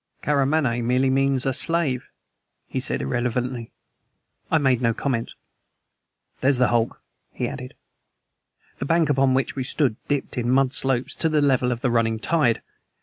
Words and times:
"Karamaneh 0.23 0.81
merely 0.83 1.11
means 1.11 1.45
a 1.45 1.53
slave," 1.53 2.09
he 2.65 2.79
said 2.79 3.03
irrelevantly. 3.03 3.71
I 4.49 4.57
made 4.57 4.81
no 4.81 4.95
comment. 4.95 5.33
"There's 6.39 6.57
the 6.57 6.69
hulk," 6.69 6.99
he 7.31 7.47
added. 7.47 7.75
The 8.79 8.85
bank 8.85 9.11
upon 9.11 9.35
which 9.35 9.55
we 9.55 9.63
stood 9.63 9.97
dipped 10.07 10.39
in 10.39 10.49
mud 10.49 10.73
slopes 10.73 11.15
to 11.17 11.29
the 11.29 11.39
level 11.39 11.71
of 11.71 11.81
the 11.81 11.91
running 11.91 12.17
tide. 12.17 12.63